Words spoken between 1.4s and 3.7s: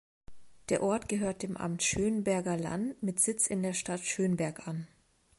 dem Amt Schönberger Land mit Sitz in